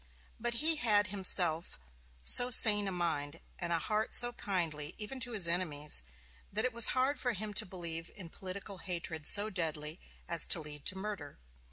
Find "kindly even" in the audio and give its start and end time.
4.33-5.19